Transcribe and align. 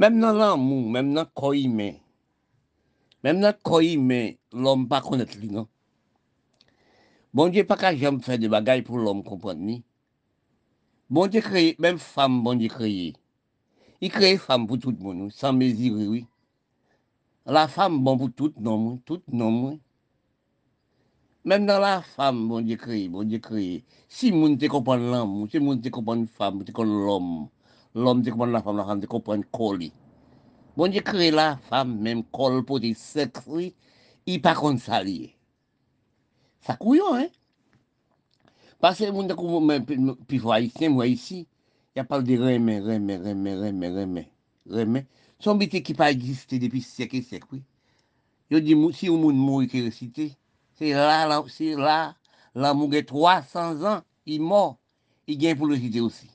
Mem 0.00 0.14
nan 0.16 0.38
l'amou, 0.40 0.88
mem 0.88 1.10
nan 1.12 1.26
koyi 1.36 1.66
men, 1.68 1.98
mem 3.20 3.36
nan 3.42 3.56
koyi 3.68 3.98
men, 4.00 4.38
l'om 4.56 4.86
pa 4.88 5.02
konet 5.04 5.34
li 5.36 5.50
nan. 5.52 5.66
Bon 7.36 7.52
diye 7.52 7.66
pa 7.68 7.76
ka 7.82 7.90
jom 7.92 8.22
fè 8.24 8.38
de 8.40 8.48
bagay 8.48 8.80
pou 8.86 8.96
l'om 8.96 9.20
kompon 9.26 9.60
ni. 9.60 9.76
Bon 11.12 11.28
diye 11.28 11.44
kreye, 11.44 11.74
mem 11.84 12.00
fam 12.00 12.40
bon 12.46 12.62
diye 12.62 12.72
kreye. 12.72 13.10
I 14.00 14.08
kreye 14.08 14.40
fam 14.40 14.64
pou 14.70 14.80
tout 14.80 14.96
moun, 15.04 15.28
san 15.36 15.60
meziri 15.60 16.08
oui. 16.08 16.24
La 17.44 17.68
fam 17.68 18.00
bon 18.00 18.16
pou 18.24 18.32
tout 18.32 18.56
nan 18.56 18.80
moun, 18.80 18.98
tout 19.04 19.20
nan 19.28 19.52
moun. 19.52 19.78
Mem 21.44 21.68
nan 21.68 21.84
la 21.84 21.94
fam 22.16 22.46
bon 22.48 22.64
diye 22.64 22.80
kreye, 22.80 23.12
bon 23.12 23.28
diye 23.28 23.44
kreye. 23.44 23.82
Si 24.08 24.32
moun 24.32 24.56
te 24.56 24.72
kompon 24.72 25.10
l'amou, 25.12 25.44
si 25.52 25.60
moun 25.60 25.84
te 25.84 25.92
kompon 25.92 26.24
fam, 26.40 26.64
te 26.64 26.72
kon 26.72 26.88
l'om. 26.88 27.50
L'homme 27.94 28.22
te 28.22 28.30
comprend 28.30 28.46
la 28.46 28.62
femme, 28.62 28.76
la 28.76 28.84
femme 28.84 29.00
te 29.00 29.06
comprend 29.06 29.40
colis. 29.50 29.92
Bon 30.76 30.90
Dieu 30.90 31.00
créé 31.00 31.30
la 31.30 31.56
femme, 31.56 31.98
même 31.98 32.24
col 32.24 32.64
pour 32.64 32.80
des 32.80 32.94
sexes, 32.94 33.48
il 34.26 34.42
pas 34.42 34.54
ça 34.78 35.02
lié. 35.02 35.36
Ça 36.60 36.76
couillon, 36.76 37.14
hein? 37.14 37.28
Parce 38.80 38.98
que 38.98 39.10
moun 39.10 39.28
te 39.28 40.14
puis 40.26 40.38
voir 40.38 40.60
ici, 40.60 40.88
moi 40.88 41.06
ici, 41.06 41.46
il 41.94 41.98
y 41.98 42.00
a 42.00 42.04
pas 42.04 42.22
de 42.22 42.36
remè, 42.36 42.80
remè, 42.80 43.16
remè, 43.16 43.54
remè, 43.56 43.88
remè, 43.88 44.28
remè. 44.66 45.06
Son 45.38 45.54
bité 45.56 45.82
qui 45.82 45.94
pas 45.94 46.10
existé 46.10 46.58
depuis 46.58 46.82
siècle 46.82 47.16
et 47.16 47.22
siècle, 47.22 47.46
oui. 47.52 47.62
Je 48.50 48.58
dis, 48.58 48.74
si 48.92 49.08
un 49.08 49.12
monde 49.12 49.36
mourit 49.36 49.68
qui 49.68 49.82
récité, 49.82 50.36
c'est 50.74 50.90
là, 50.90 51.26
là, 51.26 51.42
c'est 51.48 51.74
là, 51.74 52.16
là, 52.54 52.74
mourir 52.74 53.04
300 53.04 53.84
ans, 53.84 54.00
il 54.26 54.40
mort, 54.40 54.78
il 55.26 55.36
gagne 55.38 55.56
pour 55.56 55.66
le 55.66 55.76
citer 55.76 56.00
aussi. 56.00 56.30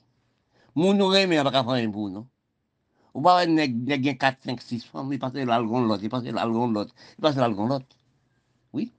Moun 0.76 0.98
nou 1.00 1.08
reme 1.08 1.38
a 1.40 1.44
baka 1.46 1.62
fanyen 1.64 1.92
pou 1.92 2.10
nou. 2.12 2.28
Ou 3.16 3.24
ba 3.24 3.38
wè 3.38 3.46
neg, 3.48 3.76
neg 3.88 4.02
gen 4.04 4.18
4, 4.20 4.42
5, 4.44 4.60
6 4.60 4.82
fam, 4.92 5.12
yi 5.14 5.18
pase 5.20 5.44
l'algon 5.48 5.86
lot, 5.88 6.02
yi 6.04 6.10
pase 6.12 6.34
l'algon 6.36 6.74
lot, 6.76 6.90
yi 7.16 7.22
pase 7.24 7.40
l'algon 7.40 7.70
lot. 7.72 7.96
Oui. 8.76 8.90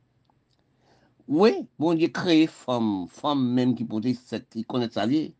Oui, 1.27 1.67
bon 1.77 1.99
diye 1.99 2.09
kreye 2.09 2.47
fam, 2.49 3.05
fam 3.19 3.43
menm 3.53 3.75
ki 3.77 3.85
pote 3.91 4.15
7, 4.17 4.57
yi 4.57 4.65
konet 4.65 4.97
sa 4.97 5.05
liye. 5.05 5.35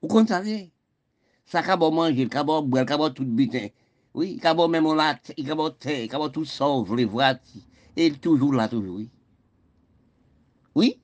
Ou 0.00 0.08
konet 0.08 0.32
sa 0.32 0.40
liye. 0.46 0.70
Sa 1.52 1.60
ka 1.66 1.76
bo 1.76 1.92
manje, 1.92 2.24
ka 2.32 2.46
bo 2.46 2.62
brel, 2.64 2.88
ka 2.88 2.96
bo 2.96 3.10
tout 3.12 3.28
biten. 3.36 3.68
Oui, 4.16 4.38
ka 4.40 4.56
bo 4.56 4.64
menm 4.72 4.88
lat, 4.96 5.34
ka 5.36 5.60
bo 5.60 5.68
te, 5.76 6.06
ka 6.08 6.16
bo 6.22 6.32
tout 6.32 6.48
sov, 6.48 6.96
le 6.96 7.04
vrati. 7.04 7.66
E 7.96 8.08
toujou 8.16 8.56
la 8.56 8.68
toujou, 8.68 8.96
oui. 8.96 9.10
Oui. 10.74 11.00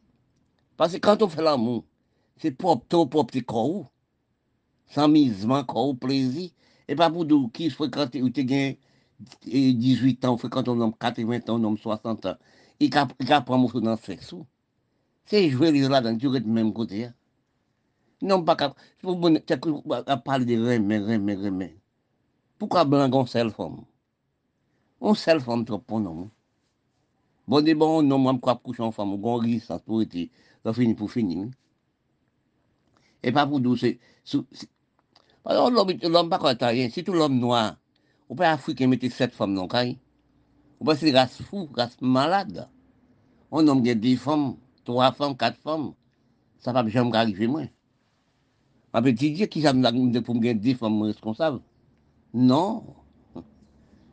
Parce 0.78 0.94
que 0.94 0.98
quand 0.98 1.20
on 1.20 1.28
fait 1.28 1.42
l'amour, 1.42 1.84
c'est 2.38 2.52
propre 2.52 2.86
ton 2.88 3.06
propre 3.06 3.38
corps. 3.40 3.92
san 4.92 5.12
mizman 5.12 5.66
kon 5.68 5.90
ou 5.90 5.98
plezi, 5.98 6.50
e 6.88 6.96
pa 6.98 7.08
pou 7.12 7.26
dou 7.28 7.50
ki 7.54 7.70
frekante 7.72 8.20
ou 8.22 8.32
te 8.34 8.44
gen 8.48 8.76
e, 9.48 9.72
18 9.80 10.28
an, 10.28 10.38
frekante 10.40 10.72
ou 10.72 10.78
nom 10.78 10.92
80 10.92 11.48
an, 11.48 11.56
ou 11.56 11.62
nom 11.62 11.78
60 11.80 12.28
an, 12.30 12.40
e 12.78 12.88
ka, 12.92 13.06
e 13.18 13.28
ka 13.28 13.40
pran 13.46 13.62
mousou 13.62 13.84
nan 13.84 14.00
seksou. 14.00 14.44
Se 15.30 15.40
jwe 15.46 15.70
li 15.72 15.84
la 15.88 16.02
dan 16.04 16.18
ture 16.20 16.42
de 16.42 16.50
menm 16.50 16.72
kote 16.76 16.98
ya. 16.98 17.12
Non 18.22 18.44
pa 18.46 18.54
ka, 18.58 18.68
pou 19.02 19.16
bon, 19.18 19.38
te 19.46 19.56
kou 19.58 19.82
a 19.96 20.16
pale 20.22 20.46
de 20.46 20.58
remen, 20.60 21.06
remen, 21.08 21.40
remen. 21.42 21.72
Pou 22.58 22.70
ka 22.70 22.84
blan 22.86 23.10
kon 23.10 23.26
sel 23.30 23.50
fom? 23.54 23.80
On 25.02 25.16
sel 25.18 25.40
fom 25.42 25.64
trop 25.66 25.82
pon 25.86 26.04
nan 26.04 26.18
moun. 26.18 26.30
Bon 27.50 27.64
de 27.64 27.74
bon, 27.74 28.06
non 28.06 28.22
mwen 28.22 28.38
kwa 28.42 28.54
kouchan 28.60 28.92
fam, 28.94 29.16
ou 29.16 29.22
gon 29.22 29.42
ris 29.42 29.66
sa 29.66 29.80
tou 29.82 30.04
ete, 30.04 30.28
la 30.62 30.74
fini 30.76 30.94
pou 30.98 31.10
fini. 31.10 31.48
E 33.22 33.32
pa 33.34 33.46
pou 33.50 33.58
dou 33.62 33.78
se, 33.78 33.96
se, 34.22 34.38
se 34.54 34.68
Alors, 35.44 35.70
l'homme 35.70 36.28
pas 36.28 36.38
rien, 36.68 36.88
c'est 36.90 37.02
tout 37.02 37.12
l'homme 37.12 37.38
noir. 37.38 37.76
On 38.28 38.34
peut 38.34 38.44
africain 38.44 38.86
mettre 38.86 39.10
sept 39.10 39.32
femmes 39.32 39.54
dans 39.54 39.66
le. 39.66 39.92
On 40.80 40.84
peut 40.84 40.94
c'est 40.94 41.10
race 41.12 41.42
fou, 41.42 41.68
race 41.74 42.00
malade. 42.00 42.68
On 43.50 43.66
homme 43.66 43.86
a 43.86 43.94
des 43.94 44.16
femmes, 44.16 44.56
trois 44.84 45.12
femmes, 45.12 45.36
quatre 45.36 45.58
femmes. 45.58 45.94
Ça 46.58 46.72
va 46.72 46.86
jamais 46.88 47.14
arriver, 47.16 47.46
moi. 47.46 47.62
Ma 48.94 49.02
petit 49.02 49.32
Dieu, 49.32 49.46
qui 49.46 49.62
ça 49.62 49.72
me 49.72 50.20
pour 50.20 50.34
me 50.34 50.52
des 50.54 50.74
femmes 50.74 51.02
responsables? 51.02 51.60
Non. 52.32 52.84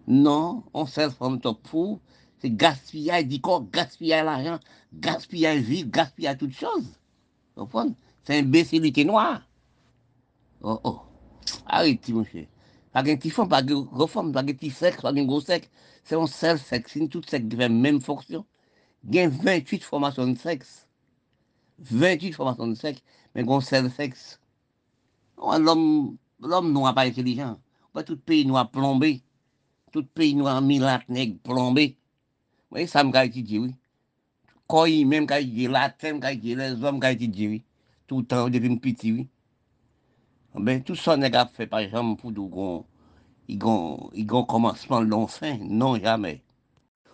Non, 0.07 0.63
on 0.73 0.85
sait 0.85 1.09
femme 1.11 1.39
top 1.39 1.67
fou. 1.67 1.99
C'est 2.39 2.49
gaspillage 2.49 3.27
du 3.27 3.39
corps, 3.39 3.65
gaspillage 3.69 4.25
l'argent, 4.25 4.59
gaspillage 4.93 5.59
vie, 5.59 5.85
gaspillage 5.85 6.37
toutes 6.37 6.53
choses. 6.53 6.97
Vous 7.55 7.63
comprenez 7.63 7.93
C'est 8.23 8.39
imbécilité 8.39 9.05
noire. 9.05 9.41
Oh, 10.61 10.79
oh. 10.83 11.01
Arrêtez, 11.65 12.13
mon 12.13 12.23
cher. 12.23 12.45
Pas 12.91 13.03
de 13.03 13.13
petit 13.15 13.29
femme, 13.29 13.49
pas 13.49 13.61
de 13.61 13.73
reforme, 13.73 14.31
pas 14.31 14.43
de 14.43 14.53
sexe, 14.69 15.01
pas 15.01 15.13
de 15.13 15.21
gros 15.21 15.41
sexe. 15.41 15.69
C'est 16.03 16.15
un 16.15 16.25
seul 16.27 16.57
sexe, 16.59 16.93
c'est 16.93 17.07
tout 17.07 17.21
sexe 17.23 17.45
qui 17.47 17.55
fait 17.55 17.63
la 17.63 17.69
même 17.69 18.01
fonction. 18.01 18.45
Il 19.07 19.15
y 19.15 19.19
a 19.19 19.29
28 19.29 19.83
formations 19.83 20.27
de 20.27 20.37
sexe. 20.37 20.87
28 21.79 22.33
formations 22.33 22.67
de 22.67 22.75
sexe, 22.75 23.01
mais 23.35 23.47
un 23.47 23.61
seul 23.61 23.91
sexe. 23.91 24.39
L'homme 25.37 26.17
noir 26.41 26.95
pas 26.95 27.03
intelligent. 27.03 27.59
Pas 27.93 28.03
tout 28.03 28.17
pays 28.17 28.45
noir 28.45 28.69
plombé. 28.71 29.21
Tout 29.91 30.05
pays 30.05 30.35
noir 30.35 30.61
milat 30.61 31.01
nègre 31.09 31.39
plombé. 31.39 31.97
Oui, 32.71 32.87
ça 32.87 33.03
me 33.03 33.27
dit 33.27 33.59
oui. 33.59 33.75
Quand 34.67 34.87
même 34.87 35.25
quand 35.25 35.37
il 35.37 35.53
dit 35.53 35.67
latin, 35.67 36.19
quand 36.19 36.29
il 36.29 36.39
dit 36.39 36.55
les 36.55 36.83
hommes, 36.83 36.99
quand 36.99 37.09
il 37.09 37.31
dit 37.31 37.47
oui. 37.47 37.63
Tout 38.07 38.19
le 38.19 38.25
temps, 38.25 38.49
depuis 38.49 38.75
petit, 38.77 39.11
oui. 39.11 39.27
Ben, 40.59 40.81
tout 40.83 40.99
sa 40.99 41.15
neg 41.15 41.37
ap 41.39 41.53
fe 41.55 41.69
pa 41.71 41.79
jam 41.85 42.17
pou 42.19 42.33
do 42.35 42.43
gon, 42.51 42.81
igon 43.47 44.43
komanseman 44.43 45.05
lonsen, 45.07 45.61
non 45.63 45.95
jamen. 45.95 46.41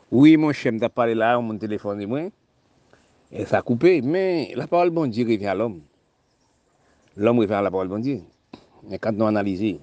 Oui, 0.10 0.34
mon 0.38 0.54
chèm 0.54 0.80
da 0.82 0.90
pale 0.90 1.14
la 1.14 1.36
ou 1.38 1.44
moun 1.46 1.60
telefon 1.62 2.00
di 2.02 2.08
mwen, 2.10 2.32
e 3.30 3.46
sa 3.46 3.62
koupe, 3.62 4.00
men 4.02 4.56
la 4.58 4.66
parole 4.72 4.94
bon 4.96 5.12
di 5.14 5.26
revè 5.28 5.52
a 5.52 5.54
l'om. 5.58 5.76
L'om 7.22 7.42
revè 7.44 7.60
a 7.60 7.62
la 7.68 7.72
parole 7.74 7.94
bon 7.94 8.02
di. 8.02 8.16
Men 8.90 9.02
kante 9.02 9.22
nou 9.22 9.30
analize, 9.30 9.76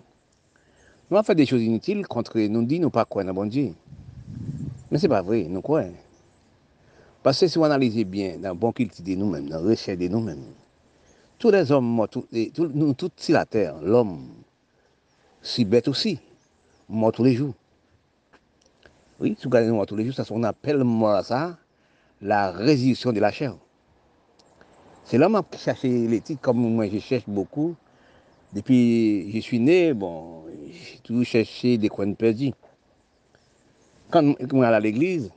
nou 1.06 1.20
an 1.20 1.26
fè 1.26 1.38
de 1.38 1.46
chòs 1.46 1.62
inutil 1.62 2.02
kontre 2.10 2.48
nou 2.50 2.66
di 2.66 2.80
nou 2.82 2.90
pa 2.90 3.06
kwen 3.06 3.30
nan 3.30 3.38
bon 3.38 3.50
di. 3.52 3.68
Men 4.90 4.98
se 4.98 5.10
pa 5.12 5.22
vre, 5.22 5.44
nou 5.52 5.62
kwen. 5.62 5.94
Pase 7.22 7.46
sou 7.46 7.62
analize 7.62 8.02
bien 8.10 8.42
nan 8.42 8.58
bon 8.58 8.74
kilti 8.74 9.06
de 9.06 9.14
nou 9.18 9.30
men, 9.30 9.46
nan 9.54 9.62
rechè 9.70 9.94
de 10.00 10.10
nou 10.10 10.26
men, 10.26 10.42
tous 11.42 11.50
les 11.50 11.72
hommes, 11.72 12.06
tous, 12.08 12.24
nous 12.72 12.94
tous 12.94 13.10
sur 13.16 13.34
la 13.34 13.44
terre, 13.44 13.74
l'homme, 13.82 14.28
si 15.42 15.64
bête 15.64 15.88
aussi, 15.88 16.20
mort 16.88 17.10
tous 17.10 17.24
les 17.24 17.34
jours. 17.34 17.52
Oui, 19.18 19.34
si 19.36 19.42
vous 19.42 19.50
regardez 19.50 19.72
mort 19.72 19.84
tous 19.84 19.96
les 19.96 20.04
jours, 20.04 20.14
ça, 20.14 20.22
on 20.30 20.44
appelle 20.44 20.84
moi 20.84 21.20
ça 21.24 21.58
la 22.20 22.52
résurrection 22.52 23.12
de 23.12 23.18
la 23.18 23.32
chair. 23.32 23.56
C'est 25.04 25.18
l'homme 25.18 25.42
qui 25.50 25.58
cherche 25.58 25.80
titres 25.80 26.40
comme 26.40 26.58
moi 26.58 26.88
je 26.88 27.00
cherche 27.00 27.24
beaucoup. 27.26 27.74
Depuis 28.52 29.28
que 29.32 29.38
je 29.38 29.42
suis 29.42 29.58
né, 29.58 29.94
bon, 29.94 30.44
j'ai 30.70 30.98
toujours 30.98 31.24
cherché 31.24 31.76
des 31.76 31.88
coins 31.88 32.12
perdus. 32.12 32.52
Quand 34.10 34.36
je 34.38 34.46
vais 34.46 34.64
à 34.64 34.78
l'église, 34.78 35.32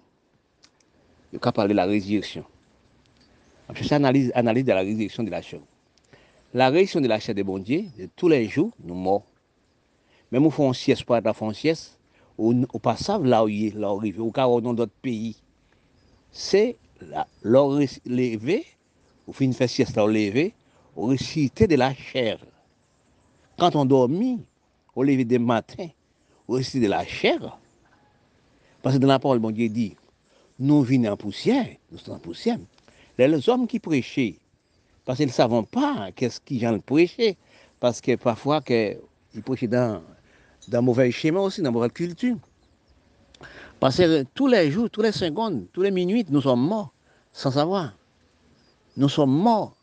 je 1.34 1.40
vais 1.40 1.52
parler 1.52 1.74
de 1.74 1.78
la 1.78 1.86
résurrection. 1.86 2.46
Je 3.70 3.78
cherche 3.78 3.92
analyse, 3.94 4.32
analyse 4.36 4.66
de 4.66 4.72
la 4.72 4.82
résurrection 4.82 5.24
de 5.24 5.32
la 5.32 5.42
chair. 5.42 5.62
La 6.56 6.70
résurrection 6.70 7.02
de 7.02 7.10
la 7.10 7.20
chair 7.20 7.36
de 7.36 7.44
bon 7.44 7.60
Dieu, 7.60 7.84
tous 8.16 8.30
les 8.30 8.48
jours, 8.48 8.72
nous 8.82 8.96
morts. 8.96 9.26
Même 10.32 10.44
nous 10.44 10.50
faisons 10.50 10.72
sieste, 10.72 11.04
pas 11.04 11.22
faire 11.22 11.54
sieste, 11.54 12.00
ou 12.38 12.54
pas 12.82 12.96
savent 12.96 13.26
là 13.26 13.44
où 13.44 13.50
il 13.50 13.66
est, 13.66 13.76
là 13.76 13.94
où 13.94 14.02
il 14.02 14.16
est, 14.16 14.18
ou 14.18 14.32
dans 14.32 14.74
d'autres 14.74 14.94
pays. 15.02 15.36
C'est 16.32 16.78
leur 17.44 17.72
lever 18.06 18.66
ou 19.28 19.34
fin 19.34 19.52
faire 19.52 19.70
sieste 19.70 19.98
au 19.98 20.08
lever, 20.08 20.54
au 20.96 21.08
réciter 21.08 21.68
de 21.68 21.76
la 21.76 21.94
chair. 21.94 22.38
Quand 23.60 23.76
on 23.76 23.84
dormit, 23.84 24.40
au 24.96 25.04
lever 25.04 25.26
des 25.26 25.40
matins, 25.40 25.90
au 26.48 26.54
réciter 26.54 26.80
de 26.80 26.88
la 26.88 27.06
chair. 27.06 27.60
Parce 28.82 28.96
que 28.96 29.02
dans 29.02 29.10
la 29.10 29.20
parole, 29.20 29.40
bon 29.40 29.52
Dieu 29.52 29.68
dit, 29.68 29.98
nous 30.58 30.84
venons 30.84 31.12
en 31.12 31.18
poussière, 31.18 31.68
nous 31.92 31.98
sommes 31.98 32.16
en 32.16 32.20
poussière. 32.20 32.60
Les 33.18 33.50
hommes 33.50 33.68
qui 33.68 33.82
prêchaient, 33.82 34.38
parce 35.06 35.18
qu'ils 35.18 35.28
ne 35.28 35.32
savent 35.32 35.66
pas 35.66 36.10
qu'est-ce 36.16 36.40
qu'ils 36.42 36.66
ont 36.68 36.80
prêché, 36.80 37.38
parce 37.80 38.02
que 38.02 38.16
parfois 38.16 38.62
ils 38.70 39.44
prêchaient 39.44 39.68
dans, 39.68 40.02
dans 40.68 40.82
mauvais 40.82 41.12
schéma 41.12 41.40
aussi, 41.40 41.62
dans 41.62 41.72
mauvaise 41.72 41.92
culture. 41.94 42.38
Parce 43.80 43.98
que 43.98 44.24
tous 44.34 44.48
les 44.48 44.72
jours, 44.72 44.90
tous 44.90 45.02
les 45.02 45.12
secondes, 45.12 45.68
tous 45.72 45.82
les 45.82 45.92
minutes, 45.92 46.30
nous 46.30 46.42
sommes 46.42 46.62
morts, 46.62 46.92
sans 47.34 47.52
savoir 47.52 47.94
nous 48.98 49.10
sommes 49.10 49.32
morts. 49.32 49.76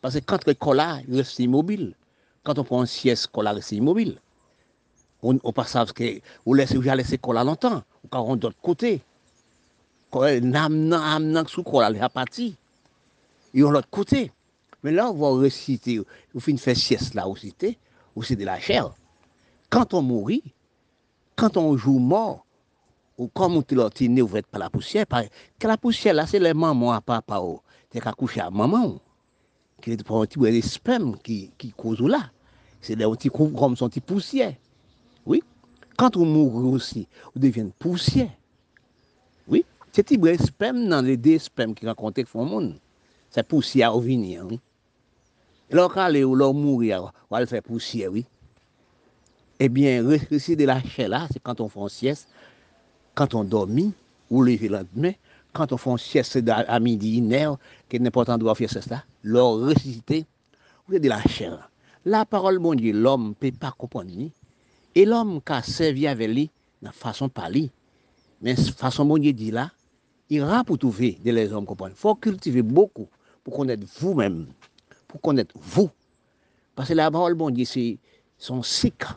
Parce 0.00 0.14
que 0.14 0.20
quand 0.20 0.46
le 0.46 0.54
cola 0.54 1.00
reste 1.10 1.38
immobile, 1.38 1.94
quand 2.42 2.58
on 2.58 2.64
prend 2.64 2.82
un 2.82 2.86
sieste, 2.86 3.26
le 3.26 3.32
cola 3.32 3.52
reste 3.52 3.72
immobile. 3.72 4.18
On 5.22 5.34
ne 5.34 5.38
pas 5.38 5.64
savoir 5.64 5.92
que 5.92 6.20
vous 6.46 6.54
laissez, 6.54 6.76
vous 6.76 6.82
laissé 6.82 7.18
cola 7.18 7.44
longtemps, 7.44 7.82
ou 8.04 8.08
quand 8.08 8.22
on 8.22 8.36
d'autre 8.36 8.56
côté. 8.62 9.02
Nam 10.14 10.88
nam 10.88 11.46
sous 11.46 11.62
cola, 11.62 11.90
il 11.90 12.02
a 12.02 12.08
parti. 12.08 12.56
Et 13.52 13.62
on 13.62 13.70
l'autre 13.70 13.90
côté. 13.90 14.32
Mais 14.82 14.92
là, 14.92 15.10
on 15.10 15.14
va 15.14 15.40
réciter, 15.40 16.00
on 16.34 16.40
fait 16.40 16.50
une 16.50 16.58
fête 16.58 16.76
sieste 16.76 17.14
là, 17.14 17.28
aussi, 17.28 17.54
aussi 18.16 18.36
de 18.36 18.44
la 18.44 18.58
chair. 18.58 18.90
Quand 19.68 19.94
on 19.94 20.02
mourit, 20.02 20.54
quand 21.36 21.56
on 21.56 21.76
joue 21.76 21.98
mort, 21.98 22.46
ou 23.18 23.28
comme 23.28 23.56
on 23.56 23.60
est 23.60 24.08
né 24.08 24.22
ouvert 24.22 24.42
par 24.50 24.60
la 24.60 24.70
poussière, 24.70 25.06
par, 25.06 25.24
que 25.58 25.66
la 25.66 25.76
poussière 25.76 26.14
là, 26.14 26.26
c'est 26.26 26.38
les 26.38 26.54
mamans 26.54 26.92
à 26.92 27.02
papa, 27.02 27.38
oh. 27.40 27.60
c'est 27.92 28.00
qu'à 28.00 28.12
coucher 28.12 28.40
à 28.40 28.50
maman, 28.50 28.94
oh. 28.96 29.00
qui 29.82 29.92
est 29.92 30.02
pour 30.02 30.22
un 30.22 30.26
petit 30.26 30.62
sperme 30.62 31.18
qui, 31.18 31.52
qui 31.58 31.70
cause 31.72 32.00
là. 32.00 32.30
C'est 32.80 32.96
des 32.96 33.04
petits 33.04 33.28
comme 33.28 33.76
son 33.76 33.90
petit 33.90 34.00
poussière. 34.00 34.54
Oui. 35.26 35.42
Quand 35.98 36.16
on 36.16 36.24
mourit 36.24 36.74
aussi, 36.74 37.08
on 37.36 37.40
devient 37.40 37.68
poussière. 37.78 38.30
Oui. 39.46 39.66
C'est 39.92 40.02
petit 40.02 40.42
sperme 40.42 40.88
dans 40.88 41.04
les 41.04 41.18
deux 41.18 41.38
spermes 41.38 41.74
qui 41.74 41.86
rencontrent 41.86 42.24
font 42.24 42.46
monde. 42.46 42.80
C'est 43.28 43.46
poussière 43.46 43.94
au 43.94 44.00
vignes. 44.00 44.38
Hein? 44.38 44.56
Lò 45.70 45.86
kalè 45.86 46.24
ou 46.26 46.34
lò 46.34 46.50
mouri 46.50 46.90
a 46.90 46.98
wal 47.30 47.46
fè 47.46 47.60
poussiè, 47.62 48.08
oui. 48.10 48.24
Eh 49.60 49.68
Ebyen, 49.68 50.08
resisi 50.08 50.56
de 50.56 50.66
la 50.66 50.80
chè 50.82 51.06
la, 51.06 51.26
se 51.30 51.38
kanton 51.38 51.68
fon 51.70 51.90
siès, 51.92 52.24
kanton 53.14 53.44
dormi, 53.44 53.90
ou 54.30 54.42
leve 54.42 54.70
lantmen, 54.72 55.14
kanton 55.54 55.78
fon 55.78 56.00
siès 56.00 56.32
se 56.32 56.42
da 56.42 56.62
a 56.66 56.78
midi 56.82 57.12
inèr, 57.20 57.54
ke 57.86 58.00
nèpotan 58.02 58.40
dwa 58.40 58.56
fè 58.58 58.66
sè 58.72 58.82
sta, 58.82 59.02
lò 59.22 59.44
resisite, 59.68 60.24
ou 60.88 60.98
de 60.98 61.12
la 61.12 61.20
chè 61.28 61.52
la. 61.52 61.68
La 62.08 62.24
parol 62.24 62.58
bon 62.58 62.74
di, 62.74 62.90
l'om 62.96 63.34
pe 63.38 63.52
pa 63.52 63.70
kompon 63.76 64.08
ni, 64.08 64.30
e 64.96 65.04
l'om 65.06 65.36
ka 65.44 65.60
sevi 65.62 66.08
ave 66.10 66.26
li 66.26 66.48
nan 66.82 66.96
fason 66.96 67.30
pali, 67.30 67.68
men 68.40 68.56
fason 68.56 69.06
bon 69.06 69.22
di 69.22 69.36
di 69.36 69.52
la, 69.54 69.68
i 70.32 70.40
ra 70.42 70.64
pou 70.64 70.80
touve 70.80 71.12
de 71.22 71.36
les 71.36 71.52
om 71.54 71.68
kompon. 71.68 71.94
Fò 71.94 72.16
kultive 72.18 72.64
boku 72.66 73.06
pou 73.44 73.54
konèd 73.60 73.84
vous 74.00 74.18
mèm. 74.18 74.48
Pour 75.10 75.20
connaître 75.20 75.54
vous. 75.60 75.90
Parce 76.76 76.88
que 76.88 76.94
la 76.94 77.10
parole, 77.10 77.34
bon 77.34 77.50
Dieu, 77.50 77.64
c'est 77.64 77.98
son 78.38 78.62
cycle. 78.62 79.08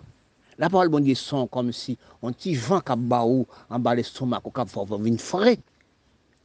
La 0.58 0.70
parole, 0.70 0.90
bon 0.90 1.00
Dieu, 1.00 1.16
sont 1.16 1.48
comme 1.48 1.72
si 1.72 1.98
on 2.22 2.32
petit 2.32 2.56
vent 2.56 2.82
qui 2.82 2.92
en 2.92 3.80
bas 3.80 3.96
l'estomac, 3.96 4.42
qui 4.42 4.60
a 4.60 4.98
une 5.06 5.20
frais. 5.20 5.60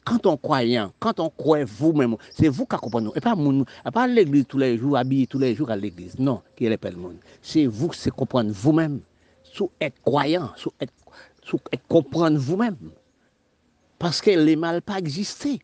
Quand 0.05 0.27
on 0.27 0.37
croyant, 0.37 0.93
quand 1.01 1.21
on 1.21 1.29
croit 1.29 1.65
vous-même, 1.65 2.17
c'est 2.31 2.49
vous 2.49 2.67
qui 2.67 2.77
comprenez. 2.77 3.11
Et 3.15 3.21
pas 3.21 3.35
mon, 3.35 3.65
pas 3.93 4.07
l'église 4.07 4.47
tous 4.47 4.59
les 4.59 4.79
jours, 4.79 4.97
habillé 4.97 5.27
tous 5.27 5.39
les 5.39 5.55
jours 5.55 5.71
à 5.71 5.77
l'église. 5.77 6.19
Non, 6.19 6.43
qui 6.57 6.67
est 6.67 6.85
le 6.85 6.97
monde. 6.97 7.17
C'est 7.43 7.67
vous 7.67 7.89
qui 7.89 8.11
comprenez 8.11 8.51
vous-même. 8.51 9.01
Sous 9.43 9.71
être 9.81 10.01
croyant, 10.03 10.51
sous 10.57 10.73
être, 10.81 10.93
sous 11.43 11.59
être 11.73 11.87
comprendre 11.89 12.39
vous-même. 12.39 12.77
Parce 13.99 14.21
que 14.21 14.31
les 14.31 14.57
mal 14.57 14.81
pas 14.81 14.99
existé 14.99 15.59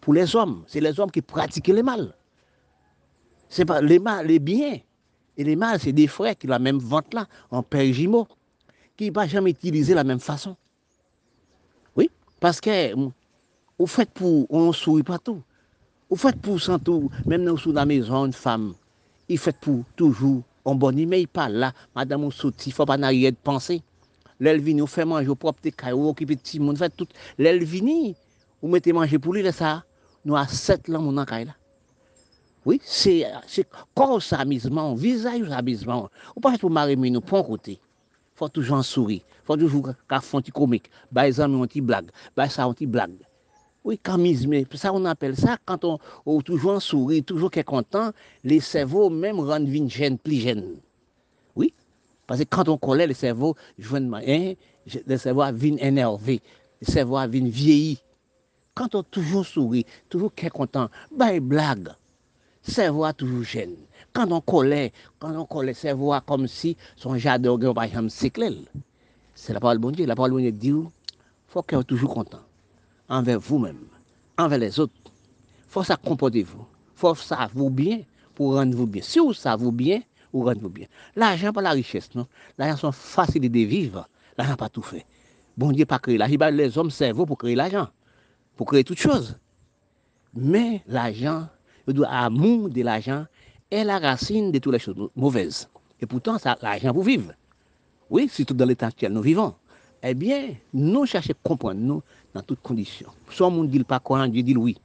pour 0.00 0.14
les 0.14 0.34
hommes. 0.34 0.64
C'est 0.66 0.80
les 0.80 0.98
hommes 0.98 1.10
qui 1.10 1.22
pratiquent 1.22 1.68
les 1.68 1.82
mal. 1.82 2.14
C'est 3.48 3.64
pas 3.64 3.80
les 3.80 3.98
mal, 3.98 4.26
les 4.26 4.38
biens. 4.38 4.78
Et 5.36 5.44
les 5.44 5.56
mâles, 5.56 5.78
c'est 5.80 5.92
des 5.92 6.06
frères 6.06 6.36
qui 6.36 6.46
la 6.46 6.58
même 6.58 6.78
vente 6.78 7.12
là, 7.12 7.26
en 7.50 7.62
père 7.62 7.92
jumeau, 7.92 8.26
qui 8.96 9.10
ne 9.10 9.26
jamais 9.26 9.50
utiliser 9.50 9.94
la 9.94 10.04
même 10.04 10.20
façon. 10.20 10.56
Oui, 11.94 12.10
parce 12.40 12.60
que 12.60 12.94
vous 13.78 13.86
faites 13.86 14.10
pour, 14.10 14.46
on 14.48 14.72
sourit 14.72 15.02
pas 15.02 15.18
tout. 15.18 15.42
Vous 16.08 16.16
faites 16.16 16.40
pour 16.40 16.60
sans 16.60 16.78
tout, 16.78 17.10
même 17.26 17.44
dans 17.44 17.56
la 17.72 17.84
maison, 17.84 18.26
une 18.26 18.32
femme, 18.32 18.74
il 19.28 19.38
fait 19.38 19.56
pour 19.60 19.84
toujours 19.96 20.42
en 20.64 20.74
bonne 20.74 21.04
mais 21.06 21.22
il 21.22 21.28
parle 21.28 21.52
là, 21.54 21.72
madame 21.94 22.24
on 22.24 22.30
il 22.30 22.52
ne 22.66 22.72
faut 22.72 22.86
pas 22.86 22.96
n'arriver 22.96 23.30
de 23.30 23.36
penser. 23.36 23.82
L'elvini, 24.40 24.80
vous 24.80 24.86
faites 24.86 25.06
manger, 25.06 25.26
vous 25.26 25.36
propre 25.36 25.60
des 25.62 25.72
cailloux, 25.72 26.12
de 26.12 26.24
petit 26.24 26.60
monde, 26.60 26.78
faites 26.78 26.96
tout. 26.96 27.06
L'elvini, 27.38 28.14
vous 28.60 28.68
mettez 28.68 28.92
manger 28.92 29.18
pour 29.18 29.32
lui, 29.32 29.42
là, 29.42 29.52
ça, 29.52 29.84
nous 30.24 30.36
à 30.36 30.46
sept 30.46 30.88
ans, 30.90 31.00
mon 31.00 31.12
là. 31.12 31.54
Oui, 32.66 32.80
c'est 32.82 33.24
corps 33.94 34.20
s'amusement, 34.20 34.94
visage 34.96 35.48
s'amusement. 35.48 36.10
Ou 36.34 36.40
pas 36.40 36.58
pour 36.58 36.68
marrer 36.68 36.96
mais 36.96 37.10
nous 37.10 37.20
pas 37.20 37.44
côté. 37.44 37.78
Faut 38.34 38.48
toujours 38.48 38.84
sourire, 38.84 39.20
faut 39.44 39.56
toujours 39.56 39.86
faire 40.08 40.20
un 40.34 40.40
petit 40.40 40.50
comique, 40.50 40.90
bah 41.12 41.26
les 41.26 41.40
amis 41.40 41.62
un 41.62 41.66
petit 41.68 41.80
blague, 41.80 42.10
bah 42.36 42.48
ça 42.48 42.64
un 42.64 42.72
petit 42.74 42.86
blague. 42.86 43.14
Oui, 43.84 43.98
camisme, 44.02 44.52
ça 44.74 44.92
on 44.92 45.04
appelle 45.04 45.36
ça 45.36 45.58
quand 45.64 45.84
on, 45.84 45.98
on 46.26 46.42
toujours 46.42 46.82
sourire, 46.82 47.22
toujours 47.24 47.50
est 47.54 47.62
content, 47.62 48.10
les 48.42 48.58
cerveaux 48.58 49.10
même 49.10 49.38
rendent 49.38 49.68
vin 49.68 49.88
jeune 49.88 50.18
plus 50.18 50.40
jeune. 50.40 50.74
Oui, 51.54 51.72
parce 52.26 52.40
que 52.40 52.46
quand 52.50 52.68
on 52.68 52.76
collait 52.76 53.06
les 53.06 53.14
cerveaux, 53.14 53.54
je 53.78 53.94
hein, 53.94 54.54
le 55.06 55.16
cerveau 55.16 55.44
vient 55.54 55.76
énervé, 55.76 56.42
Le 56.82 56.92
cerveau 56.92 57.26
vient 57.28 57.46
vieilli. 57.46 58.00
Quand 58.74 58.96
on 58.96 59.04
toujours 59.04 59.46
sourit, 59.46 59.86
toujours 60.08 60.32
est 60.36 60.50
content, 60.50 60.90
bah 61.16 61.38
blague. 61.38 61.90
Cerveau 62.66 63.10
toujours 63.12 63.42
jeune. 63.42 63.76
Quand 64.12 64.30
on 64.32 64.40
collait, 64.40 64.92
quand 65.18 65.34
on 65.36 65.44
collait 65.44 65.74
cerveau 65.74 66.14
comme 66.26 66.46
si 66.46 66.76
son 66.96 67.16
jardin 67.16 67.58
par 67.74 67.84
exemple 67.84 68.08
C'est 68.10 69.52
la 69.52 69.60
parole 69.60 69.76
de 69.76 69.82
bon 69.82 69.90
Dieu. 69.90 70.06
La 70.06 70.14
parole 70.14 70.30
de 70.30 70.36
bon 70.36 70.42
Dieu 70.42 70.52
dit, 70.52 70.72
faut 71.48 71.62
qu'il 71.62 71.76
soit 71.76 71.84
toujours 71.84 72.14
content. 72.14 72.40
Envers 73.08 73.38
vous-même, 73.38 73.78
envers 74.38 74.58
les 74.58 74.80
autres. 74.80 74.94
Faut 75.68 75.84
ça 75.84 75.96
comporter 75.96 76.42
vous. 76.42 76.66
Faut 76.94 77.14
ça 77.14 77.48
vous 77.54 77.70
bien 77.70 78.00
pour 78.34 78.54
rendre 78.54 78.74
vous 78.74 78.86
bien. 78.86 79.02
Si 79.02 79.18
vous 79.18 79.34
savez 79.34 79.70
bien, 79.70 80.00
vous 80.32 80.44
rendez 80.44 80.60
vous 80.60 80.70
bien. 80.70 80.86
L'argent 81.14 81.52
pas 81.52 81.62
la 81.62 81.70
richesse, 81.70 82.14
non? 82.14 82.26
L'argent 82.58 82.76
sont 82.76 82.92
faciles 82.92 83.50
de 83.50 83.58
vivre. 83.60 84.08
L'argent 84.38 84.56
pas 84.56 84.68
tout 84.68 84.82
fait. 84.82 85.04
Bon 85.56 85.72
Dieu 85.72 85.86
pas 85.86 85.98
créé 85.98 86.18
l'argent. 86.18 86.50
Les 86.52 86.78
hommes 86.78 86.90
cerveau 86.90 87.26
pour 87.26 87.38
créer 87.38 87.54
l'argent. 87.54 87.88
Pour 88.56 88.66
créer 88.66 88.84
toutes 88.84 88.98
choses. 88.98 89.36
Mais 90.34 90.82
l'argent 90.86 91.48
le 91.86 91.92
doit 91.92 92.08
amour 92.08 92.68
de 92.68 92.82
l'argent 92.82 93.26
est 93.70 93.84
la 93.84 93.98
racine 93.98 94.50
de 94.52 94.58
toutes 94.58 94.72
les 94.72 94.78
choses 94.78 95.08
mauvaises. 95.14 95.68
Et 96.00 96.06
pourtant, 96.06 96.36
l'argent 96.62 96.92
pour 96.92 97.02
vivre. 97.02 97.32
Oui, 98.10 98.28
surtout 98.28 98.54
dans 98.54 98.66
l'état 98.66 98.86
actuel 98.86 99.12
nous 99.12 99.22
vivons. 99.22 99.54
Eh 100.02 100.14
bien, 100.14 100.54
nous 100.72 101.06
cherchons 101.06 101.32
à 101.32 101.48
comprendre 101.48 101.80
nous 101.80 102.02
dans 102.34 102.42
toutes 102.42 102.60
conditions. 102.60 103.10
Soit 103.30 103.48
on 103.48 103.64
dit 103.64 103.82
pas 103.82 103.98
quoi, 103.98 104.28
Dieu 104.28 104.42
dit 104.42 104.56
oui. 104.56 104.76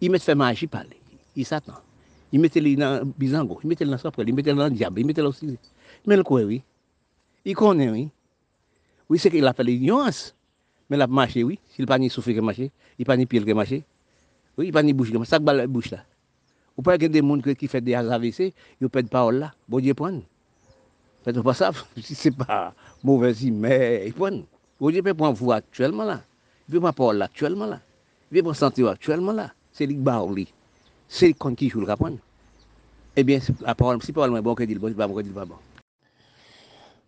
Il 0.00 0.10
met 0.10 0.18
fait 0.18 0.34
magie 0.34 0.66
parler. 0.66 1.00
Il 1.36 1.46
s'attend. 1.46 1.74
Il 2.32 2.40
mettait 2.40 2.60
les 2.60 2.76
dans 2.76 3.04
Bizango, 3.18 3.58
il 3.62 3.68
mettait 3.68 3.84
dans 3.84 3.98
Saprel, 3.98 4.28
il 4.28 4.34
mettait 4.34 4.54
dans 4.54 4.64
le 4.64 4.70
diable, 4.70 5.00
il 5.00 5.06
mettait 5.06 5.20
aussi. 5.22 5.46
Il 5.46 5.58
met 6.08 6.16
le 6.16 6.22
quoi, 6.22 6.42
oui? 6.42 6.62
Il 7.44 7.56
connaît, 7.56 7.90
oui. 7.90 8.08
Oui, 9.08 9.18
c'est 9.18 9.30
qu'il 9.30 9.44
a 9.44 9.54
les 9.58 9.78
nuances. 9.78 10.34
Mais 10.88 10.96
il 10.96 11.02
a 11.02 11.06
marché, 11.06 11.42
oui. 11.42 11.58
S'il 11.70 11.84
n'a 11.84 11.88
pas 11.88 11.98
ni 11.98 12.08
souffle 12.08 12.34
que 12.34 12.40
marché, 12.40 12.70
il 12.98 13.02
n'a 13.02 13.06
pas 13.06 13.16
ni 13.16 13.26
pied 13.26 13.42
que 13.42 13.52
marché. 13.52 13.82
Oui, 14.56 14.66
il 14.66 14.72
n'y 14.72 14.78
a 14.78 14.82
pas 14.82 14.82
de 14.82 14.92
bouche, 14.92 15.10
ça 15.24 15.38
la 15.38 15.66
bouche 15.66 15.90
là. 15.90 16.04
Ou 16.76 16.82
pas 16.82 16.98
que 16.98 17.06
des 17.06 17.20
gens 17.20 17.54
qui 17.54 17.68
font 17.68 17.80
des 17.80 17.94
AVC, 17.94 18.52
ils 18.80 18.88
perdent 18.88 19.08
parole 19.08 19.36
là. 19.36 19.54
Bon 19.68 19.80
Dieu 19.80 19.94
prenne. 19.94 20.22
Faites 21.24 21.40
pas 21.40 21.54
ça, 21.54 21.70
si 21.96 22.14
ce 22.14 22.28
n'est 22.28 22.34
pas 22.34 22.74
mauvais, 23.02 23.34
mais 23.52 24.04
ils 24.06 24.14
prennent. 24.14 24.44
Bon 24.80 24.90
Dieu 24.90 25.02
peut 25.02 25.14
prendre 25.14 25.36
vous 25.36 25.52
actuellement 25.52 26.04
là. 26.04 26.22
Il 26.68 26.72
peut 26.72 26.80
prendre 26.80 26.94
parole 26.94 27.22
actuellement 27.22 27.66
là. 27.66 27.80
Il 28.30 28.42
peut 28.42 28.52
prendre 28.52 28.88
actuellement 28.88 29.32
là. 29.32 29.52
C'est 29.72 29.86
lui 29.86 29.96
qui 29.96 30.54
C'est 31.08 31.26
lui 31.26 31.54
qui 31.56 31.68
joue 31.68 31.80
le 31.80 31.86
rapon. 31.86 32.18
Eh 33.16 33.24
bien, 33.24 33.40
la 33.60 33.74
parole, 33.74 34.02
si 34.02 34.12
parole 34.12 34.36
est 34.36 34.40
bon, 34.40 34.54
que 34.54 34.62
dit 34.62 34.74
le 34.74 34.80
bon, 34.80 34.88
c'est 34.88 34.94
pas 34.94 35.08
dit 35.08 35.28
le 35.28 35.34
pas 35.34 35.44
bon. 35.44 35.56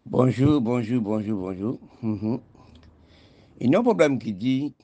Bonjour, 0.05 0.61
bonjour, 0.61 1.01
bonjour, 1.01 1.39
bonjour. 1.41 1.79
Mm 2.03 2.37
Il 3.61 3.71
y 3.71 3.75
a 3.75 3.79
un 3.79 3.83
problème 3.83 4.19
qui 4.19 4.33
dit 4.33 4.75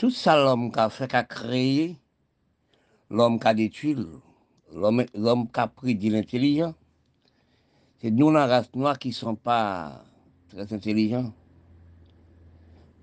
Tout 0.00 0.14
sa 0.16 0.32
lom 0.32 0.70
ka 0.72 0.86
fe 0.88 1.04
ka 1.12 1.20
kreye, 1.28 1.90
lom 3.12 3.34
ka 3.36 3.50
detuil, 3.52 3.98
lom 4.72 5.40
ka 5.52 5.66
pri 5.68 5.92
di 5.92 6.08
l'intelijan. 6.08 6.70
Se 8.00 8.08
nou 8.08 8.32
nan 8.32 8.46
rase 8.48 8.72
noa 8.72 8.94
ki 8.96 9.10
son 9.12 9.36
pa 9.36 9.58
tres 10.48 10.70
intelijan. 10.72 11.26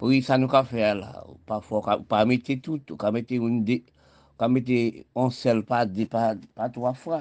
Pou 0.02 0.10
yi 0.10 0.24
sa 0.26 0.40
nou 0.42 0.50
ka 0.50 0.64
fe 0.66 0.82
la, 0.98 1.12
ou 1.30 1.38
pa, 1.46 1.60
pa 2.10 2.24
mette 2.26 2.56
tout, 2.66 2.82
ou 2.90 2.98
ka 2.98 3.12
mette 3.14 3.38
un 3.38 3.60
de, 3.68 3.78
ou 4.34 4.42
ka 4.42 4.50
mette 4.50 5.06
on 5.14 5.30
sel 5.30 5.62
pa 5.70 5.84
de, 5.86 6.08
pa, 6.10 6.32
pa 6.58 6.72
toa 6.74 6.96
fwa. 6.98 7.20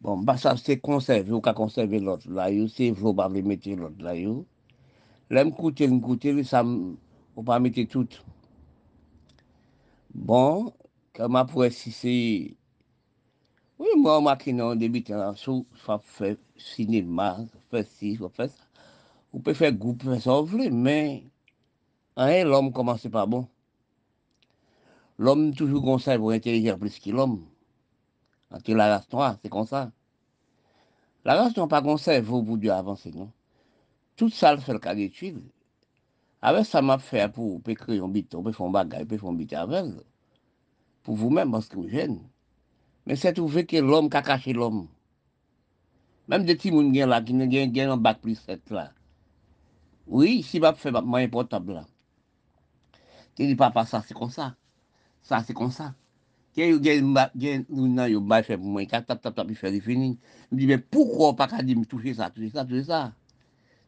Bon, 0.00 0.24
ba 0.24 0.38
sa 0.40 0.54
se 0.56 0.78
konserve, 0.80 1.34
ou 1.36 1.44
ka 1.44 1.52
konserve 1.58 2.00
lot 2.00 2.24
la 2.24 2.48
yo, 2.54 2.70
se 2.72 2.88
vlo 2.96 3.12
ba 3.20 3.28
ve 3.28 3.44
mette 3.44 3.76
lot 3.76 4.00
la 4.00 4.16
yo. 4.16 4.38
Lem 5.28 5.52
koute, 5.52 5.84
lem 5.84 6.00
koute, 6.00 6.32
li 6.32 6.46
sa 6.48 6.64
ou 6.64 7.44
pa 7.44 7.60
mette 7.60 7.84
tout. 7.92 8.16
Bon, 10.16 10.72
comme 11.14 11.36
après, 11.36 11.70
si 11.70 11.92
c'est. 11.92 12.56
Oui, 13.78 13.88
moi, 13.98 14.20
moi 14.20 14.36
qui 14.36 14.54
n'ai 14.54 14.76
débuté 14.76 15.12
là, 15.12 15.34
soit 15.36 15.98
fait 15.98 16.38
cinéma, 16.56 17.38
fait 17.70 17.86
ci, 17.86 18.16
soit 18.16 18.30
fait 18.30 18.48
ça. 18.48 18.64
Vous 19.32 19.40
pouvez 19.40 19.54
faire 19.54 19.72
groupe, 19.72 20.02
faire 20.02 20.20
ça, 20.20 20.32
mais 20.72 21.22
hein, 22.16 22.44
l'homme 22.44 22.72
commence 22.72 23.06
pas 23.08 23.26
bon? 23.26 23.46
L'homme 25.18 25.54
toujours 25.54 26.00
ça, 26.00 26.16
pour 26.18 26.30
intelligent 26.30 26.78
plus 26.78 26.98
que 26.98 27.10
l'homme. 27.10 27.44
Entre 28.50 28.72
la 28.72 28.96
race 28.96 29.12
noire, 29.12 29.36
c'est 29.42 29.50
comme 29.50 29.66
ça. 29.66 29.92
La 31.26 31.34
race 31.36 31.54
noire 31.56 31.68
pas 31.68 31.82
vous, 31.82 32.42
pour 32.42 32.56
Dieu 32.56 32.72
avancer, 32.72 33.12
non? 33.12 33.30
Tout 34.16 34.30
ça, 34.30 34.54
le 34.54 34.60
fait 34.62 34.72
le 34.72 34.78
Awe 36.46 36.60
sa 36.62 36.78
map 36.78 37.02
fè 37.02 37.24
pou 37.34 37.58
pe 37.66 37.74
kreyon 37.74 38.12
biton, 38.14 38.44
pe 38.46 38.52
fon 38.54 38.70
bagay, 38.70 39.02
pe 39.10 39.16
fon 39.18 39.34
bit 39.34 39.50
avèl. 39.58 39.88
Pou 41.02 41.18
vou 41.18 41.34
mèm 41.34 41.56
anse 41.58 41.72
kou 41.72 41.88
jen. 41.90 42.20
Men 43.02 43.18
se 43.18 43.32
tou 43.34 43.50
fè 43.50 43.64
ke 43.66 43.80
lòm 43.82 44.06
kakache 44.12 44.52
lòm. 44.54 44.84
Mèm 46.30 46.44
de 46.46 46.54
ti 46.54 46.70
moun 46.70 46.92
gen 46.94 47.10
la 47.10 47.18
ki 47.26 47.34
ne 47.34 47.48
gen 47.50 47.72
gen 47.74 47.90
an 47.96 48.02
bak 48.04 48.20
plus 48.22 48.38
set 48.46 48.70
la. 48.70 48.92
Oui, 50.06 50.44
si 50.46 50.60
map 50.62 50.78
fè 50.78 50.92
map 50.94 51.08
man 51.10 51.24
impotab 51.26 51.66
la. 51.74 51.82
Ti 53.34 53.48
di 53.48 53.56
papa 53.58 53.82
sa 53.90 54.04
se 54.06 54.14
kon 54.14 54.30
sa. 54.30 54.52
Sa 55.26 55.40
se 55.42 55.56
kon 55.56 55.74
sa. 55.74 55.88
Kè 56.54 56.68
yo 56.70 56.78
gen 56.78 57.10
nou 57.10 57.88
nan 57.90 58.06
yo 58.12 58.20
bay 58.22 58.46
fè 58.46 58.54
pou 58.54 58.70
mwen, 58.76 58.86
kak 58.90 59.08
tap 59.08 59.24
tap 59.24 59.34
tap 59.34 59.50
yi 59.50 59.58
fè 59.58 59.72
li 59.74 59.82
fini. 59.82 60.12
Mi 60.52 60.60
di, 60.60 60.70
men 60.70 60.86
poukwa 60.94 61.32
pa 61.34 61.50
ka 61.50 61.64
di 61.66 61.74
mi 61.74 61.90
touche 61.90 62.14
sa, 62.14 62.30
touche 62.30 62.52
sa, 62.54 62.62
touche 62.62 62.86
sa. 62.86 63.02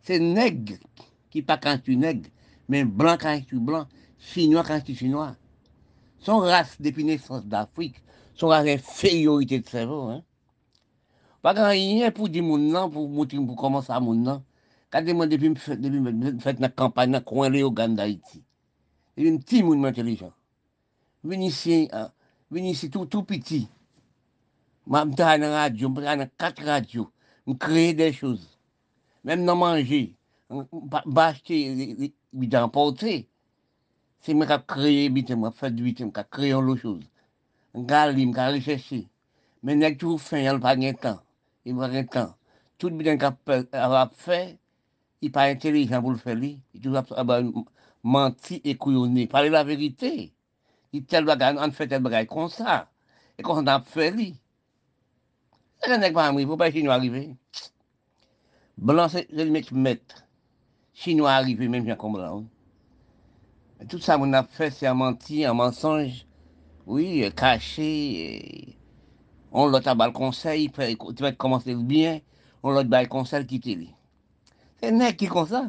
Se 0.03 0.19
neg 0.19 0.75
ki 1.31 1.45
pa 1.47 1.61
kantu 1.63 1.95
neg. 1.95 2.27
Mais 2.69 2.85
blanc 2.85 3.17
quand 3.19 3.41
tu 3.47 3.59
blanc, 3.59 3.87
chinois 4.19 4.63
quand 4.63 4.81
tu 4.81 4.95
chinois. 4.95 5.37
Son 6.19 6.39
race 6.39 6.77
depuis 6.81 7.05
naissance 7.05 7.47
d'Afrique, 7.47 7.97
son 8.35 8.49
race 8.49 8.67
infériorité 8.67 9.61
de 9.61 9.69
cerveau. 9.69 10.03
Hein. 10.09 10.23
Pas 11.43 11.55
grand 11.55 11.69
rien 11.69 12.11
pour 12.11 12.29
dire 12.29 12.43
mon 12.43 12.59
nom, 12.59 12.91
pour 12.91 13.09
montrer 13.09 13.39
pour 13.39 13.57
commencer 13.57 13.93
à 13.93 14.01
mon 14.01 14.15
nom. 14.15 14.43
Quand 14.91 15.05
je 15.07 15.27
depuis 15.27 15.55
que 15.55 15.61
je 15.61 16.41
fais 16.41 16.53
la 16.59 16.69
campagne 16.69 17.13
dans 17.13 17.19
le 17.19 17.25
coin 17.25 17.51
de 17.51 17.95
d'Haïti. 17.95 18.43
Il 19.17 19.27
y 19.27 19.31
a 19.31 19.33
un 19.33 19.37
petit 19.37 19.63
monde 19.63 19.85
intelligent. 19.85 20.33
Venu 21.23 21.47
ici, 21.47 21.89
euh, 21.93 22.09
venu 22.51 22.69
ici 22.69 22.91
tout, 22.91 23.05
tout 23.05 23.23
petit. 23.23 23.69
Je 24.91 24.97
suis 24.99 25.15
dans 25.17 25.41
la 25.41 25.51
radio, 25.51 25.93
je 25.95 26.01
suis 26.01 26.19
dans 26.19 26.31
quatre 26.39 26.65
radios. 26.65 27.11
Je 27.47 27.53
crée 27.53 27.93
des 27.93 28.13
choses. 28.13 28.59
Même 29.25 29.45
dans 29.45 29.57
manger, 29.57 30.15
je 30.51 31.21
acheter, 31.21 32.15
je 32.33 32.57
emporter. 32.57 33.29
C'est 34.21 34.35
moi 34.35 34.47
qui 34.47 34.67
créé, 34.67 35.13
je 35.15 35.51
fais 35.55 35.71
du 35.71 35.95
je 35.97 36.23
créé 36.31 36.55
autre 36.55 36.77
chose. 36.77 37.05
Je 37.75 37.81
vais 37.81 38.55
rechercher. 38.55 39.09
Mais 39.63 39.81
je 39.81 39.87
suis 39.87 39.97
tout 39.97 40.19
fin, 40.19 40.39
il 40.39 40.43
n'y 40.43 40.49
a 40.49 40.59
pas 40.59 40.77
de 40.77 40.93
temps 40.93 41.21
il 41.69 41.75
va 41.75 41.85
un 41.87 42.05
temps. 42.05 42.35
Tout 42.79 42.91
bien 42.91 43.19
qu'il 43.19 43.27
a 43.73 44.11
fait, 44.17 44.59
il 45.21 45.27
n'est 45.27 45.31
pas 45.31 45.45
intelligent 45.45 46.01
pour 46.01 46.13
le 46.13 46.17
faire. 46.17 46.37
Il 46.39 46.81
doit 46.81 47.05
mentir 48.03 48.61
et 48.65 48.77
couillonner. 48.77 49.27
Parler 49.27 49.51
la 49.51 49.65
vérité. 49.65 50.33
Il 50.93 51.05
tel 51.05 51.25
bagage, 51.25 51.57
on 51.59 51.71
fait 51.71 51.89
tel 51.89 52.03
bagage 52.03 52.27
comme 52.29 52.49
ça. 52.49 52.89
Et 53.37 53.43
quand 53.43 53.63
on 53.63 53.67
a 53.67 53.81
fait, 53.83 54.15
ça 55.83 55.99
n'est 55.99 56.13
pas 56.13 56.31
il 56.33 56.37
ne 56.37 56.47
faut 56.47 56.57
pas 56.57 56.71
chinois 56.71 56.95
arriver. 56.95 57.37
Blanc, 58.79 59.09
c'est 59.09 59.31
le 59.31 59.45
mec 59.45 59.71
maître. 59.73 60.25
Chinois 61.01 61.31
arriver, 61.31 61.69
même 61.69 61.97
comme 61.97 62.15
blanc. 62.15 62.45
Tout 63.89 64.01
ça, 64.01 64.19
on 64.19 64.33
a 64.33 64.43
fait, 64.43 64.71
c'est 64.71 64.89
un 64.89 64.95
mentir, 64.95 65.51
un 65.51 65.55
mensonge. 65.55 66.27
Oui, 66.87 67.25
caché 67.37 68.77
on 69.53 69.69
l'a 69.69 69.79
le 69.79 70.11
conseil, 70.11 70.71
tu 70.71 71.23
vas 71.23 71.33
commencer 71.33 71.75
bien, 71.75 72.21
on 72.63 72.71
l'a 72.71 72.83
le 72.83 73.07
conseil 73.07 73.47
qui 73.47 73.61
t'est 73.61 73.79
C'est 74.81 74.91
nèg 74.91 75.17
qui 75.17 75.27
comme 75.27 75.47
ça. 75.47 75.69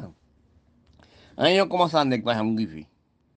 Rien 1.38 1.66
commence 1.66 1.94
à 1.94 2.04
nèg, 2.04 2.24
par 2.24 2.34
exemple, 2.34 2.60